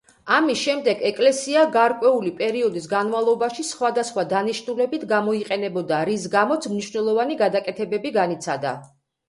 [0.35, 8.77] ამის შემდეგ ეკლესია გარკვეული პერიოდის განმავლობაში სხვადასხვა დანიშნულებით გამოიყენებოდა, რის გამოც მნიშვნელოვანი გადაკეთებები განიცადა.